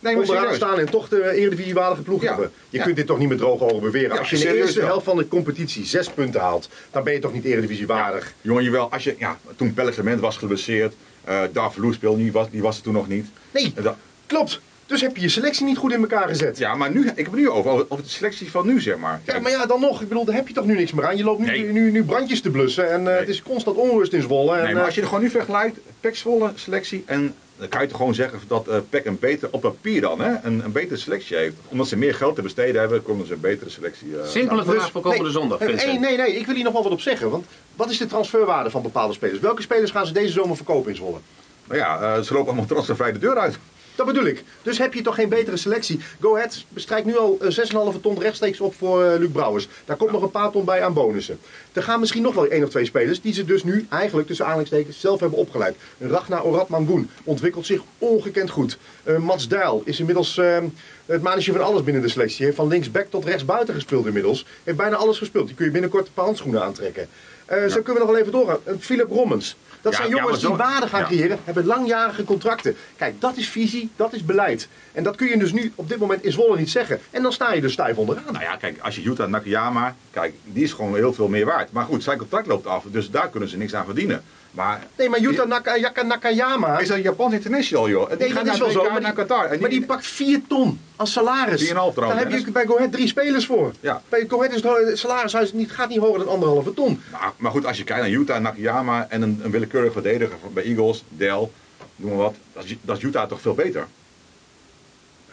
Nee, 0.00 0.16
maar 0.16 0.22
onderaan 0.28 0.54
staan 0.54 0.78
en 0.78 0.90
toch 0.90 1.08
de 1.08 1.30
eredivisiewaalige 1.32 2.02
ploeg 2.02 2.22
Ja. 2.22 2.28
hebben. 2.28 2.50
Je 2.68 2.80
kunt 2.82 2.96
dit 2.96 3.06
toch 3.06 3.18
niet 3.18 3.28
met 3.28 3.38
droge 3.38 3.64
ogen 3.64 3.80
beweren. 3.80 4.18
Als 4.18 4.30
je 4.30 4.36
in 4.38 4.42
de 4.52 4.56
eerste 4.56 4.80
helft 4.84 5.04
van 5.04 5.16
de 5.16 5.28
competitie 5.28 5.84
zes 5.86 6.08
punten 6.10 6.40
haalt, 6.40 6.68
dan 6.90 7.04
ben 7.04 7.12
je 7.12 7.18
toch 7.18 7.32
niet 7.32 7.44
eredivisiewaardig. 7.44 8.32
Jongen, 8.40 8.64
jawel, 8.64 8.90
als 8.92 9.04
je, 9.04 9.14
ja, 9.18 9.38
toen 9.56 9.74
Pelle 9.74 9.90
Clement 9.90 10.20
was 10.20 10.36
geblesseerd, 10.36 10.94
eh 11.24 11.40
Dar 11.52 11.72
Verloes 11.72 11.94
speelde 11.94 12.22
niet, 12.22 12.32
was, 12.32 12.50
die 12.50 12.62
was 12.62 12.76
er 12.76 12.82
toen 12.82 12.92
nog 12.92 13.08
niet. 13.08 13.26
Nee, 13.50 13.72
dat- 13.82 13.96
klopt. 14.26 14.60
Dus 14.88 15.00
heb 15.00 15.16
je 15.16 15.22
je 15.22 15.28
selectie 15.28 15.64
niet 15.66 15.76
goed 15.76 15.92
in 15.92 16.00
elkaar 16.00 16.28
gezet. 16.28 16.58
ja, 16.58 16.74
maar 16.74 16.90
nu, 16.90 17.00
ik 17.00 17.16
heb 17.16 17.26
het 17.26 17.34
nu 17.34 17.48
over, 17.50 17.70
over 17.88 18.04
de 18.04 18.10
selectie 18.10 18.50
van 18.50 18.66
nu, 18.66 18.80
zeg 18.80 18.96
maar. 18.98 19.20
Ja, 19.24 19.38
maar 19.38 19.50
ja, 19.50 19.66
dan 19.66 19.80
nog. 19.80 20.00
Ik 20.02 20.08
bedoel, 20.08 20.24
daar 20.24 20.34
heb 20.34 20.48
je 20.48 20.54
toch 20.54 20.64
nu 20.66 20.74
niks 20.74 20.92
meer 20.92 21.06
aan. 21.06 21.16
Je 21.16 21.24
loopt 21.24 21.40
nu, 21.40 21.46
Nee. 21.46 21.64
nu, 21.64 21.90
nu 21.90 22.04
brandjes 22.04 22.40
te 22.40 22.50
blussen 22.50 22.90
en 22.90 23.12
eh, 23.12 23.18
het 23.18 23.28
is 23.28 23.42
constant 23.42 23.76
onrust 23.76 24.12
in 24.12 24.22
Zwolle. 24.22 24.56
En, 24.56 24.62
Nee, 24.64 24.72
maar 24.72 24.80
eh, 24.80 24.86
als 24.86 24.94
je 24.94 25.00
er 25.00 25.06
gewoon 25.06 25.22
nu 25.22 25.30
vergelijkt, 25.30 25.78
PEC 26.00 26.16
Zwolle 26.16 26.50
selectie 26.54 27.02
en 27.06 27.34
dan 27.56 27.68
kan 27.68 27.80
je 27.82 27.86
toch 27.88 27.96
gewoon 27.96 28.14
zeggen 28.14 28.38
dat 28.46 28.68
eh 28.68 28.76
PEC 28.90 29.04
een 29.06 29.18
beter, 29.18 29.48
op 29.52 29.60
papier 29.60 30.00
dan, 30.00 30.20
hè, 30.20 30.34
een, 30.42 30.64
een 30.64 30.72
betere 30.72 30.96
selectie 30.96 31.36
heeft. 31.36 31.54
Omdat 31.68 31.88
ze 31.88 31.96
meer 31.96 32.14
geld 32.14 32.34
te 32.34 32.42
besteden 32.42 32.80
hebben, 32.80 33.02
komen 33.02 33.26
ze 33.26 33.32
een 33.32 33.40
betere 33.40 33.70
selectie. 33.70 34.18
eh, 34.20 34.26
Simpele 34.26 34.64
Dus- 34.64 34.74
vraag 34.74 34.90
voor 34.90 35.00
komende 35.02 35.22
nee, 35.24 35.32
zondag, 35.32 35.58
nee, 35.58 35.68
Vincent. 35.68 36.00
nee, 36.00 36.16
nee, 36.16 36.36
ik 36.36 36.46
wil 36.46 36.54
hier 36.54 36.64
nog 36.64 36.72
wel 36.72 36.82
wat 36.82 36.92
op 36.92 37.00
zeggen. 37.00 37.30
Want 37.30 37.46
wat 37.76 37.90
is 37.90 37.98
de 37.98 38.06
transferwaarde 38.06 38.70
van 38.70 38.82
bepaalde 38.82 39.14
spelers? 39.14 39.40
Welke 39.40 39.62
spelers 39.62 39.90
gaan 39.90 40.06
ze 40.06 40.12
deze 40.12 40.32
zomer 40.32 40.56
verkopen 40.56 40.90
in 40.90 40.96
Zwolle? 40.96 41.18
Nou 41.64 41.80
ja, 41.80 42.00
eh, 42.00 42.20
ze 42.22 42.32
lopen 42.32 42.48
allemaal 42.48 42.66
transfervrij 42.66 43.12
de 43.12 43.18
deur 43.18 43.38
uit. 43.38 43.58
Dat 43.98 44.06
bedoel 44.06 44.24
ik. 44.24 44.44
Dus 44.62 44.78
heb 44.78 44.94
je 44.94 45.02
toch 45.02 45.14
geen 45.14 45.28
betere 45.28 45.56
selectie. 45.56 46.00
Go 46.20 46.34
Ahead 46.36 46.64
bestrijkt 46.68 47.06
nu 47.06 47.16
al 47.18 47.38
eh, 47.40 47.94
6,5 47.94 48.00
ton 48.00 48.20
rechtstreeks 48.20 48.60
op 48.60 48.74
voor 48.74 49.04
eh, 49.04 49.18
Luc 49.18 49.30
Brouwers. 49.30 49.68
Daar 49.84 49.96
komt 49.96 50.10
nog 50.10 50.22
een 50.22 50.30
paar 50.30 50.50
ton 50.50 50.64
bij 50.64 50.82
aan 50.82 50.92
bonussen. 50.92 51.38
Er 51.72 51.82
gaan 51.82 52.00
misschien 52.00 52.22
nog 52.22 52.34
wel 52.34 52.46
één 52.46 52.64
of 52.64 52.70
twee 52.70 52.84
spelers 52.84 53.20
die 53.20 53.32
ze 53.32 53.44
dus 53.44 53.64
nu 53.64 53.86
eigenlijk 53.88 54.26
tussen 54.26 54.44
aanhalingstekens 54.44 55.00
zelf 55.00 55.20
hebben 55.20 55.38
opgeleid. 55.38 55.76
Ragnar 55.98 56.44
Orat 56.44 56.68
Mangoen 56.68 57.10
ontwikkelt 57.24 57.66
zich 57.66 57.82
ongekend 57.98 58.50
goed. 58.50 58.78
Eh, 59.02 59.16
Mats 59.16 59.48
Dijl 59.48 59.82
is 59.84 59.98
inmiddels 59.98 60.38
eh, 60.38 60.58
het 61.06 61.22
manetje 61.22 61.52
van 61.52 61.62
alles 61.62 61.82
binnen 61.82 62.02
de 62.02 62.08
selectie. 62.08 62.44
Heeft 62.44 62.56
van 62.56 62.68
linksback 62.68 63.06
tot 63.10 63.24
rechtsbuiten 63.24 63.74
gespeeld 63.74 64.06
inmiddels. 64.06 64.46
Heeft 64.64 64.76
bijna 64.76 64.96
alles 64.96 65.18
gespeeld. 65.18 65.46
Die 65.46 65.56
kun 65.56 65.64
je 65.64 65.70
binnenkort 65.70 66.06
een 66.06 66.12
paar 66.12 66.24
handschoenen 66.24 66.62
aantrekken. 66.62 67.08
Eh, 67.48 67.66
Zo 67.66 67.82
kunnen 67.82 67.92
we 67.94 67.98
nog 67.98 68.08
wel 68.08 68.18
even 68.18 68.32
doorgaan. 68.32 68.58
Eh, 68.64 68.74
Philip 68.78 69.10
Rommens. 69.10 69.56
Dat 69.80 69.92
Ja, 69.92 69.98
zijn 69.98 70.10
jongens 70.10 70.40
die 70.40 70.48
waarde 70.48 70.86
gaan 70.88 71.04
creëren, 71.04 71.38
hebben 71.44 71.66
langjarige 71.66 72.24
contracten. 72.24 72.76
Kijk, 72.96 73.20
dat 73.20 73.36
is 73.36 73.48
visie, 73.48 73.90
dat 73.96 74.12
is 74.12 74.24
beleid. 74.24 74.68
En 74.92 75.02
dat 75.02 75.16
kun 75.16 75.28
je 75.28 75.38
dus 75.38 75.52
nu 75.52 75.72
op 75.74 75.88
dit 75.88 75.98
moment 75.98 76.22
in 76.22 76.32
Zwolle 76.32 76.56
niet 76.56 76.70
zeggen. 76.70 77.00
En 77.10 77.22
dan 77.22 77.32
sta 77.32 77.52
je 77.52 77.62
er 77.62 77.70
stijf 77.70 77.96
onderaan. 77.96 78.32
Nou 78.32 78.44
ja, 78.44 78.56
kijk, 78.56 78.78
als 78.80 78.94
je 78.94 79.02
Yuta 79.02 79.26
Nakayama, 79.26 79.94
kijk, 80.10 80.34
die 80.44 80.64
is 80.64 80.72
gewoon 80.72 80.94
heel 80.94 81.12
veel 81.12 81.28
meer 81.28 81.44
waard. 81.44 81.72
Maar 81.72 81.84
goed, 81.84 82.02
zijn 82.02 82.18
contract 82.18 82.46
loopt 82.46 82.66
af, 82.66 82.84
dus 82.90 83.10
daar 83.10 83.28
kunnen 83.30 83.48
ze 83.48 83.56
niks 83.56 83.74
aan 83.74 83.84
verdienen. 83.84 84.22
Maar 84.50 84.86
Nee, 84.96 85.08
maar 85.08 85.20
Yuta 85.20 85.44
Nakayaka 85.44 86.02
Nakayama, 86.02 86.78
is 86.78 86.88
een 86.88 87.02
Japans 87.02 87.34
international, 87.34 87.88
joh. 87.88 88.02
En 88.02 88.08
die 88.08 88.26
nee, 88.26 88.36
gaat 88.36 88.44
dat 88.44 88.54
is 88.54 88.60
naar 88.60 88.70
zo, 88.70 88.82
maar 88.82 89.00
naar 89.00 89.14
die, 89.14 89.24
Qatar. 89.24 89.44
En 89.44 89.60
maar 89.60 89.70
die 89.70 89.86
pakt 89.86 90.06
4 90.06 90.40
ton 90.48 90.80
als 90.96 91.12
salaris. 91.12 91.64
4,5 91.64 91.68
trouwens, 91.68 91.96
Daar 91.96 92.16
heb 92.16 92.30
je 92.30 92.50
bij 92.50 92.66
Go 92.66 92.76
Ahead 92.76 92.92
drie 92.92 93.06
spelers 93.06 93.46
voor. 93.46 93.72
Ja. 93.80 94.02
Bij 94.08 94.24
Go 94.28 94.36
Ahead 94.36 94.54
is 94.54 94.62
het, 94.62 94.88
het 94.88 94.98
salarishuis 94.98 95.52
niet, 95.52 95.72
gaat 95.72 95.88
niet 95.88 95.98
hoger 95.98 96.18
dan 96.18 96.28
anderhalve 96.28 96.74
ton. 96.74 97.02
Nou, 97.12 97.32
maar 97.36 97.50
goed, 97.50 97.66
als 97.66 97.76
je 97.76 97.84
kijkt 97.84 98.02
naar 98.02 98.10
Yuta 98.10 98.38
Nakayama 98.38 99.06
en 99.08 99.22
een, 99.22 99.40
een 99.42 99.50
willekeurig 99.50 99.92
verdediger 99.92 100.36
bij 100.52 100.64
Eagles, 100.64 101.04
Dell, 101.08 101.48
noem 101.96 102.10
maar 102.10 102.16
wat, 102.16 102.34
dat 102.52 102.64
is, 102.64 102.76
dat 102.80 102.96
is 102.96 103.02
Utah 103.02 103.28
toch 103.28 103.40
veel 103.40 103.54
beter. 103.54 103.86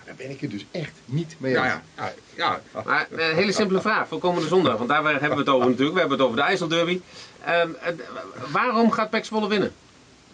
Daar 0.06 0.16
ben 0.16 0.30
ik 0.30 0.42
het 0.42 0.52
dus 0.52 0.66
echt 0.72 0.92
niet 1.06 1.36
mee 1.38 1.52
eens. 1.56 1.64
Ja, 1.66 1.82
ja, 1.98 2.14
ja. 2.36 2.60
ja. 2.74 2.82
Maar 2.86 3.08
een 3.12 3.36
hele 3.36 3.52
simpele 3.52 3.82
vraag 3.82 4.08
voor 4.08 4.20
komende 4.20 4.48
zondag. 4.48 4.78
Want 4.78 4.90
daar 4.90 5.04
hebben 5.04 5.30
we 5.30 5.38
het 5.38 5.50
over 5.50 5.68
natuurlijk. 5.70 5.94
We 5.94 6.00
hebben 6.00 6.18
het 6.18 6.28
over 6.28 6.40
de 6.40 6.44
IJsselderby. 6.46 7.02
Ehm, 7.46 7.70
eh, 7.82 7.94
waarom 8.52 8.92
gaat 8.92 9.10
PEC 9.10 9.26
Zwolle 9.26 9.48
winnen? 9.48 9.74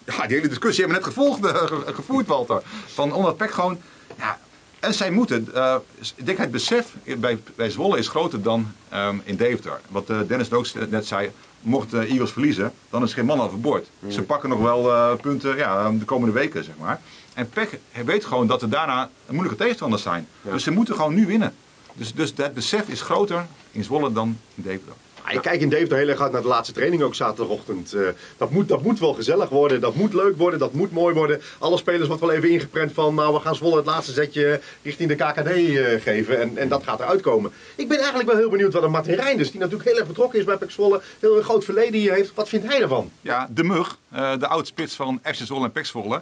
Ja, 0.05 0.27
die 0.27 0.35
hele 0.35 0.47
discussie 0.47 0.83
hebben 0.85 1.01
we 1.03 1.05
net 1.07 1.15
gevolgd, 1.15 1.45
eh, 1.45 1.55
ge- 1.67 1.93
gevoerd, 1.93 2.27
Walter. 2.27 2.61
Van 2.85 3.11
omdat 3.13 3.37
PEC 3.37 3.51
gewoon, 3.51 3.81
ja, 4.17 4.39
en 4.79 4.93
zij 4.93 5.11
moeten, 5.11 5.47
eh, 5.53 5.75
denk 6.23 6.37
het 6.37 6.51
besef 6.51 6.93
bij, 7.17 7.39
bij 7.55 7.69
Zwolle 7.69 7.97
is 7.97 8.07
groter 8.07 8.41
dan 8.41 8.71
ehm, 8.89 9.15
in 9.23 9.35
Deventer. 9.35 9.79
Wat 9.89 10.09
eh, 10.09 10.17
Dennis 10.27 10.51
ook 10.51 10.65
net 10.89 11.05
zei, 11.05 11.31
mocht 11.61 11.93
Eagles 11.93 12.31
verliezen, 12.31 12.73
dan 12.89 13.03
is 13.03 13.13
geen 13.13 13.25
man 13.25 13.41
overboord. 13.41 13.89
Ze 14.07 14.21
pakken 14.21 14.49
nog 14.49 14.59
wel 14.59 14.91
eh, 14.93 15.13
punten 15.21 15.57
ja, 15.57 15.91
de 15.91 16.05
komende 16.05 16.33
weken, 16.33 16.63
zeg 16.63 16.73
maar. 16.79 17.01
En 17.33 17.49
PEC 17.49 17.79
weet 18.05 18.25
gewoon 18.25 18.47
dat 18.47 18.61
er 18.61 18.69
daarna 18.69 19.09
moeilijke 19.29 19.57
tegenstanders 19.57 20.01
zijn. 20.01 20.27
Dus 20.41 20.63
ze 20.63 20.71
moeten 20.71 20.95
gewoon 20.95 21.13
nu 21.13 21.25
winnen. 21.25 21.53
Dus, 21.93 22.13
dus 22.13 22.35
dat 22.35 22.53
besef 22.53 22.87
is 22.87 23.01
groter 23.01 23.45
in 23.71 23.83
Zwolle 23.83 24.11
dan 24.11 24.37
in 24.55 24.63
Deventer. 24.63 24.93
Ah, 25.23 25.33
Ik 25.33 25.41
kijk 25.41 25.61
in 25.61 25.69
Deventer 25.69 25.97
heel 25.97 26.07
erg 26.07 26.21
uit 26.21 26.31
naar 26.31 26.41
de 26.41 26.47
laatste 26.47 26.73
training 26.73 27.01
ook 27.01 27.15
zaterdagochtend. 27.15 27.93
Eh, 27.93 28.01
dat, 28.37 28.51
moet, 28.51 28.67
dat 28.67 28.83
moet 28.83 28.99
wel 28.99 29.13
gezellig 29.13 29.49
worden, 29.49 29.81
dat 29.81 29.95
moet 29.95 30.13
leuk 30.13 30.37
worden, 30.37 30.59
dat 30.59 30.73
moet 30.73 30.91
mooi 30.91 31.15
worden. 31.15 31.41
Alle 31.59 31.77
spelers 31.77 32.07
wordt 32.07 32.21
wel 32.21 32.31
even 32.31 32.49
ingeprent 32.49 32.93
van, 32.93 33.15
nou 33.15 33.33
we 33.33 33.39
gaan 33.39 33.55
Zwolle 33.55 33.75
het 33.75 33.85
laatste 33.85 34.11
zetje 34.11 34.61
richting 34.81 35.09
de 35.09 35.15
KKD 35.15 35.47
eh, 35.47 36.01
geven. 36.01 36.39
En, 36.41 36.57
en 36.57 36.67
dat 36.69 36.83
gaat 36.83 36.99
eruit 36.99 37.21
komen. 37.21 37.51
Ik 37.75 37.87
ben 37.87 37.97
eigenlijk 37.97 38.29
wel 38.29 38.37
heel 38.37 38.49
benieuwd 38.49 38.73
wat 38.73 38.83
een 38.83 38.91
Martin 38.91 39.13
Reinders, 39.15 39.51
die 39.51 39.59
natuurlijk 39.59 39.89
heel 39.89 39.97
erg 39.99 40.07
betrokken 40.07 40.39
is 40.39 40.45
bij 40.45 40.57
PEC 40.57 40.71
Zwolle, 40.71 41.01
heel 41.19 41.37
een 41.37 41.43
groot 41.43 41.63
verleden 41.65 41.99
hier 41.99 42.13
heeft. 42.13 42.31
Wat 42.35 42.49
vindt 42.49 42.67
hij 42.67 42.81
ervan? 42.81 43.11
Ja, 43.21 43.47
de 43.51 43.63
Mug, 43.63 43.97
eh, 44.11 44.37
de 44.39 44.47
oud-spits 44.47 44.95
van 44.95 45.19
FC 45.23 45.35
Zwolle 45.35 45.65
en 45.65 45.71
PEC 45.71 45.85
Zwolle. 45.85 46.21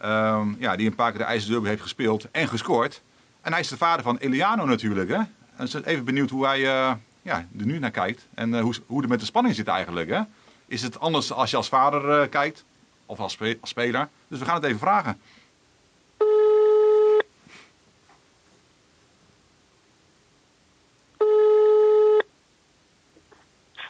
Ehm, 0.00 0.54
ja, 0.58 0.76
die 0.76 0.86
een 0.86 0.94
paar 0.94 1.10
keer 1.10 1.18
de 1.18 1.24
IJzerderby 1.26 1.68
heeft 1.68 1.82
gespeeld 1.82 2.30
en 2.30 2.48
gescoord. 2.48 3.02
En 3.40 3.52
hij 3.52 3.60
is 3.60 3.68
de 3.68 3.76
vader 3.76 4.04
van 4.04 4.16
Eliano 4.16 4.64
natuurlijk. 4.64 5.10
Hè? 5.10 5.16
En 5.56 5.68
ben 5.72 5.84
even 5.84 6.04
benieuwd 6.04 6.30
hoe 6.30 6.46
hij 6.46 6.58
eh, 6.58 6.92
ja, 7.22 7.36
er 7.58 7.66
nu 7.66 7.78
naar 7.78 7.90
kijkt. 7.90 8.28
En 8.34 8.54
eh, 8.54 8.60
hoe, 8.60 8.74
hoe 8.86 9.00
het 9.00 9.08
met 9.08 9.20
de 9.20 9.26
spanning 9.26 9.54
zit 9.54 9.68
eigenlijk. 9.68 10.10
Hè? 10.10 10.20
Is 10.66 10.82
het 10.82 11.00
anders 11.00 11.32
als 11.32 11.50
je 11.50 11.56
als 11.56 11.68
vader 11.68 12.20
eh, 12.20 12.28
kijkt? 12.28 12.64
Of 13.06 13.18
als, 13.18 13.32
spe- 13.32 13.58
als 13.60 13.70
speler? 13.70 14.08
Dus 14.28 14.38
we 14.38 14.44
gaan 14.44 14.54
het 14.54 14.64
even 14.64 14.78
vragen. 14.78 15.20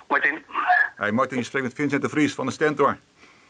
Martin. 0.09 0.45
Hey 0.97 1.12
Martin, 1.12 1.38
je 1.38 1.45
spreekt 1.45 1.67
met 1.67 1.75
Vincent 1.75 2.02
de 2.02 2.09
Vries 2.09 2.35
van 2.35 2.47
de 2.47 2.52
Stentor. 2.52 2.99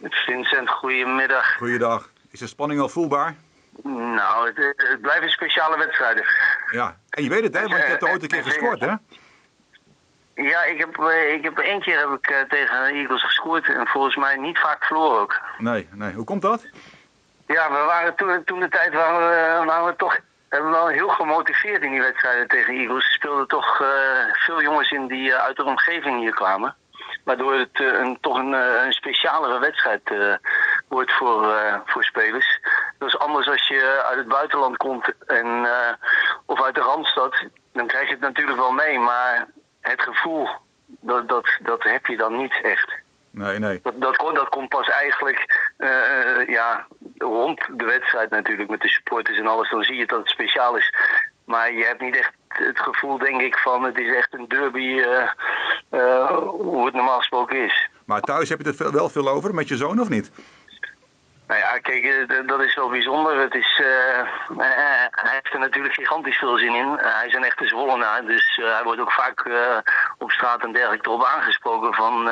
Vincent, 0.01 0.71
goedemiddag. 0.71 1.57
Goeiedag. 1.57 2.10
Is 2.31 2.39
de 2.39 2.47
spanning 2.47 2.81
al 2.81 2.89
voelbaar? 2.89 3.35
Nou, 3.83 4.47
het, 4.47 4.75
het 4.77 5.01
blijven 5.01 5.31
speciale 5.31 5.79
wedstrijden. 5.79 6.25
Ja. 6.71 6.97
En 7.11 7.23
je 7.23 7.29
weet 7.29 7.43
het 7.43 7.55
hè, 7.55 7.61
want 7.61 7.83
je 7.83 7.89
hebt 7.89 8.03
er 8.03 8.11
ooit 8.11 8.23
een 8.23 8.29
keer 8.29 8.43
gescoord 8.43 8.81
hè? 8.81 8.95
Ja, 10.35 10.63
ik 10.65 10.79
heb, 10.79 10.99
eh, 10.99 11.33
ik 11.33 11.43
heb 11.43 11.59
één 11.59 11.81
keer 11.81 11.99
heb 11.99 12.11
ik, 12.11 12.27
eh, 12.27 12.41
tegen 12.49 12.85
de 12.85 12.93
Eagles 12.93 13.23
gescoord 13.23 13.69
en 13.69 13.87
volgens 13.87 14.17
mij 14.17 14.37
niet 14.37 14.59
vaak 14.59 14.85
verloren 14.85 15.21
ook. 15.21 15.41
Nee, 15.59 15.89
nee. 15.93 16.13
Hoe 16.13 16.25
komt 16.25 16.43
dat? 16.43 16.67
Ja, 17.47 17.71
we 17.71 17.85
waren 17.87 18.15
toen, 18.15 18.45
toen 18.45 18.61
de 18.61 18.69
tijd 18.69 18.95
waren 18.95 19.29
we, 19.29 19.67
waren 19.67 19.87
we 19.87 19.97
toch 19.97 20.19
hebben 20.49 20.71
we 20.71 20.77
wel 20.77 20.89
heel 20.89 21.09
gemotiveerd 21.09 21.83
in 21.83 21.91
die 21.91 22.01
wedstrijden 22.01 22.49
tegen 22.49 22.75
Eagles. 22.75 23.05
Er 23.05 23.13
speelden 23.13 23.47
toch 23.49 23.81
eh, 23.81 23.89
veel 24.33 24.63
jongens 24.63 24.91
in 24.91 25.07
die 25.07 25.33
eh, 25.33 25.43
uit 25.43 25.57
de 25.57 25.65
omgeving 25.65 26.21
hier 26.21 26.35
kwamen. 26.35 26.75
Waardoor 27.25 27.55
het 27.55 27.81
eh, 27.81 27.87
een, 27.87 28.19
toch 28.21 28.39
een, 28.39 28.55
eh, 28.55 28.85
een 28.85 28.93
specialere 28.93 29.59
wedstrijd 29.59 30.01
eh, 30.05 30.35
wordt 30.91 31.13
voor, 31.13 31.53
eh, 31.53 31.75
voor 31.85 32.05
spelers. 32.05 32.61
Dat 32.99 33.09
is 33.09 33.19
anders 33.19 33.49
als 33.49 33.69
je 33.69 34.03
uit 34.05 34.19
het 34.19 34.29
buitenland 34.29 34.77
komt 34.77 35.13
en, 35.27 35.47
eh, 35.47 35.93
of 36.47 36.63
uit 36.63 36.75
de 36.75 36.81
Randstad. 36.81 37.45
Dan 37.73 37.87
krijg 37.87 38.07
je 38.07 38.13
het 38.13 38.21
natuurlijk 38.21 38.59
wel 38.59 38.73
mee, 38.73 38.99
maar 38.99 39.47
het 39.81 40.03
gevoel, 40.03 40.49
dat, 40.87 41.29
dat, 41.29 41.59
dat 41.63 41.83
heb 41.83 42.07
je 42.07 42.17
dan 42.17 42.37
niet 42.37 42.61
echt. 42.63 42.93
Nee, 43.31 43.59
nee. 43.59 43.81
Dat, 43.83 44.01
dat, 44.01 44.17
komt, 44.17 44.37
dat 44.37 44.49
komt 44.49 44.69
pas 44.69 44.89
eigenlijk 44.89 45.71
eh, 45.77 46.47
ja, 46.47 46.87
rond 47.19 47.61
de 47.77 47.85
wedstrijd 47.85 48.31
natuurlijk 48.31 48.71
met 48.71 48.81
de 48.81 48.89
supporters 48.89 49.39
en 49.39 49.47
alles. 49.47 49.71
Dan 49.71 49.83
zie 49.83 49.97
je 49.97 50.07
dat 50.07 50.19
het 50.19 50.29
speciaal 50.29 50.77
is. 50.77 50.95
Maar 51.45 51.73
je 51.73 51.85
hebt 51.85 52.01
niet 52.01 52.17
echt 52.17 52.33
het 52.49 52.81
gevoel, 52.81 53.19
denk 53.19 53.41
ik, 53.41 53.57
van 53.59 53.83
het 53.83 53.99
is 53.99 54.15
echt 54.15 54.35
een 54.35 54.49
derby 54.49 55.03
hoe 56.39 56.85
het 56.85 56.95
normaal 56.95 57.19
gesproken 57.19 57.65
is. 57.65 57.89
Maar 58.05 58.21
thuis 58.21 58.49
heb 58.49 58.61
je 58.61 58.69
het 58.69 58.91
wel 58.91 59.09
veel 59.09 59.29
over 59.29 59.55
met 59.55 59.69
je 59.69 59.77
zoon 59.77 60.01
of 60.01 60.09
niet? 60.09 60.31
Nou 61.51 61.63
ja, 61.63 61.79
kijk, 61.79 62.05
eh, 62.05 62.47
dat 62.47 62.63
is 62.63 62.75
wel 62.75 62.89
bijzonder. 62.89 63.41
Het 63.41 63.55
is, 63.55 63.81
eh, 63.83 64.19
eh, 64.19 64.27
hij 65.11 65.33
heeft 65.33 65.53
er 65.53 65.59
natuurlijk 65.59 65.95
gigantisch 65.95 66.37
veel 66.37 66.59
zin 66.59 66.75
in. 66.75 66.99
Hij 66.99 67.27
is 67.27 67.35
een 67.35 67.45
echte 67.45 67.67
Zwollenaar, 67.67 68.25
dus 68.25 68.61
hij 68.63 68.83
wordt 68.85 69.01
ook 69.01 69.13
vaak 69.13 69.49
op 70.19 70.31
straat 70.31 70.63
en 70.63 70.73
dergelijke 70.73 71.09
erop 71.09 71.25
aangesproken 71.25 71.95
van 71.95 72.31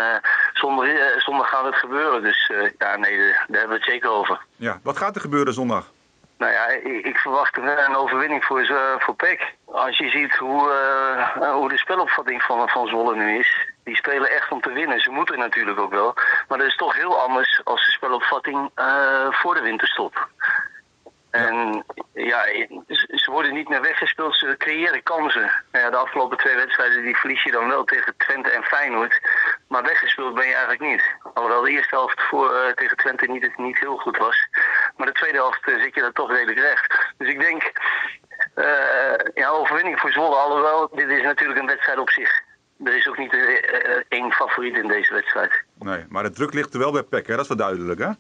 zonder, 0.53 1.15
zonder 1.17 1.47
gaat 1.47 1.65
het 1.65 1.75
gebeuren. 1.75 2.23
Dus 2.23 2.53
ja, 2.79 2.97
nee, 2.97 3.19
daar 3.19 3.45
daar 3.49 3.59
hebben 3.61 3.69
we 3.69 3.85
het 3.85 3.93
zeker 3.93 4.11
over. 4.11 4.41
Ja. 4.57 4.79
Wat 4.83 4.97
gaat 4.97 5.15
er 5.15 5.21
gebeuren 5.21 5.55
zondag? 5.55 5.85
Nou 6.39 6.53
ja, 6.53 6.67
ik, 6.67 7.05
ik 7.07 7.19
verwacht 7.19 7.57
een, 7.57 7.85
een 7.89 7.97
overwinning 7.97 8.45
voor, 8.45 8.65
ze- 8.65 8.97
voor 8.99 9.15
PEC. 9.15 9.55
Als 9.67 9.99
je 9.99 10.09
ziet 10.11 10.35
hoe, 10.37 10.71
eh, 10.73 11.53
hoe 11.53 11.69
de 11.69 11.79
spelopvatting 11.79 12.43
van, 12.43 12.69
van 12.69 12.87
Zwolle 12.87 13.15
nu 13.17 13.39
is. 13.39 13.67
Die 13.85 13.97
spelen 13.97 14.31
echt 14.31 14.51
om 14.51 14.61
te 14.61 14.73
winnen. 14.73 15.01
Ze 15.01 15.11
moeten 15.11 15.39
natuurlijk 15.39 15.79
ook 15.81 15.91
wel. 15.93 16.15
Maar 16.49 16.59
dat 16.59 16.67
is 16.67 16.77
toch 16.77 16.95
heel 16.97 17.21
anders 17.21 17.61
als 17.65 17.85
de 17.87 17.91
spelopvatting 17.93 18.71
eh, 18.75 19.27
voor 19.31 19.55
de 19.55 19.61
winterstop. 19.63 20.29
En 21.31 21.85
ja, 22.15 22.43
ze 23.09 23.31
worden 23.31 23.55
niet 23.55 23.69
meer 23.69 23.81
weggespeeld, 23.81 24.37
ze 24.37 24.55
creëren 24.59 25.03
kansen. 25.03 25.51
Nou 25.73 25.85
ja, 25.85 25.91
de 25.91 25.97
afgelopen 25.97 26.39
twee 26.39 26.55
wedstrijden 26.57 27.03
die 27.03 27.17
verlies 27.17 27.43
je 27.43 27.51
dan 27.51 27.69
wel 27.69 27.85
tegen 27.85 28.15
Twente 28.17 28.51
en 28.51 28.63
Feyenoord. 28.65 29.21
Maar 29.69 29.83
weggespeeld 29.83 30.35
ben 30.35 30.47
je 30.47 30.53
eigenlijk 30.55 30.81
niet. 30.83 31.03
Alhoewel 31.35 31.61
de 31.63 31.71
eerste 31.71 31.95
helft 31.95 32.23
voor, 32.23 32.73
tegen 32.75 32.97
Twente 32.97 33.27
niet, 33.27 33.57
niet 33.57 33.79
heel 33.79 33.97
goed 33.97 34.17
was. 34.17 34.49
Maar 34.99 35.07
de 35.07 35.13
tweede 35.13 35.39
helft 35.39 35.69
eh, 35.69 35.81
zit 35.83 35.95
je 35.95 36.01
daar 36.01 36.13
toch 36.13 36.31
redelijk 36.31 36.59
recht. 36.59 37.15
Dus 37.19 37.29
ik 37.29 37.41
denk, 37.41 37.73
eh, 38.55 38.65
ja, 39.35 39.49
overwinning 39.49 40.01
voor 40.01 40.13
Zwolle. 40.13 40.37
Alhoewel, 40.37 40.89
dit 40.95 41.09
is 41.09 41.23
natuurlijk 41.23 41.59
een 41.59 41.67
wedstrijd 41.67 41.99
op 41.99 42.11
zich. 42.11 42.43
Er 42.85 42.97
is 42.97 43.09
ook 43.09 43.19
niet 43.19 43.33
eh, 43.33 44.03
één 44.09 44.33
favoriet 44.33 44.77
in 44.77 44.89
deze 44.89 45.13
wedstrijd. 45.13 45.63
Nee, 45.79 46.05
maar 46.09 46.23
de 46.23 46.31
druk 46.31 46.55
ligt 46.55 46.73
er 46.73 46.79
wel 46.79 46.93
bij 46.93 47.03
PEC, 47.03 47.27
hè? 47.27 47.33
dat 47.33 47.43
is 47.43 47.49
wel 47.49 47.67
duidelijk, 47.67 48.01
hè? 48.01 48.11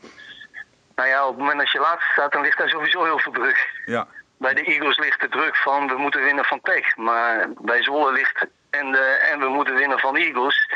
Nou 0.94 1.08
ja, 1.08 1.22
op 1.22 1.30
het 1.30 1.38
moment 1.38 1.58
dat 1.58 1.70
je 1.70 1.78
laatste 1.78 2.12
staat, 2.12 2.32
dan 2.32 2.42
ligt 2.42 2.58
daar 2.58 2.68
sowieso 2.68 3.04
heel 3.04 3.18
veel 3.18 3.32
druk. 3.32 3.82
Ja. 3.84 4.06
Bij 4.38 4.54
de 4.54 4.62
Eagles 4.62 4.98
ligt 4.98 5.20
de 5.20 5.28
druk 5.28 5.56
van 5.56 5.88
we 5.88 5.96
moeten 5.96 6.22
winnen 6.22 6.44
van 6.44 6.60
PEC. 6.60 6.96
Maar 6.96 7.46
bij 7.60 7.82
Zwolle 7.82 8.12
ligt 8.12 8.46
en, 8.70 8.92
de, 8.92 9.28
en 9.32 9.38
we 9.38 9.48
moeten 9.48 9.74
winnen 9.74 9.98
van 9.98 10.14
de 10.14 10.20
Eagles. 10.20 10.70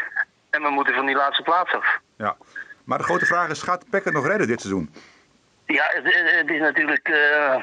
En 0.51 0.63
we 0.63 0.71
moeten 0.71 0.95
van 0.95 1.07
die 1.07 1.17
laatste 1.17 1.43
plaats 1.43 1.73
af. 1.73 1.99
ja. 2.17 2.37
Maar 2.85 2.99
de 2.99 3.05
grote 3.05 3.27
vraag 3.27 3.49
is, 3.49 3.63
gaat 3.63 3.91
PEC 3.91 4.05
het 4.05 4.15
nog 4.15 4.27
redden 4.27 4.47
dit 4.47 4.61
seizoen? 4.61 4.95
Ja, 5.73 5.91
het, 5.93 6.51
is 6.51 6.61
natuurlijk 6.61 7.09
eh, 7.09 7.55
eh, 7.55 7.63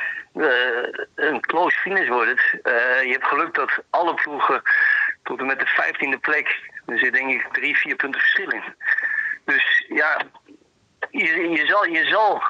een 1.15 1.41
close 1.41 1.77
finish 1.77 2.07
wordt 2.07 2.29
het. 2.29 2.61
Eh, 2.63 3.03
je 3.03 3.11
hebt 3.11 3.27
geluk 3.27 3.53
dat 3.53 3.71
alle 3.89 4.13
ploegen 4.13 4.61
tot 5.23 5.39
en 5.39 5.45
met 5.45 5.59
de 5.59 5.65
vijftiende 5.65 6.17
plek, 6.17 6.59
er 6.85 6.99
zit 6.99 7.13
denk 7.13 7.29
ik 7.29 7.47
drie, 7.51 7.77
vier 7.77 7.95
punten 7.95 8.21
verschil 8.21 8.49
in. 8.49 8.63
Dus 9.45 9.85
ja, 9.87 10.21
je, 11.09 11.49
je 11.49 11.65
zal, 11.65 11.85
je 11.85 12.05
zal 12.05 12.43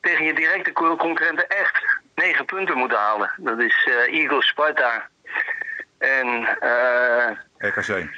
tegen 0.00 0.24
je 0.24 0.34
directe 0.34 0.72
co- 0.72 0.96
concurrenten 0.96 1.48
echt 1.48 1.84
negen 2.14 2.44
punten 2.44 2.76
moeten 2.76 2.98
halen. 2.98 3.30
Dat 3.36 3.58
is 3.58 3.88
Eagles, 4.06 4.46
Sparta 4.46 5.08
en 5.98 6.42
RKC. 7.58 8.08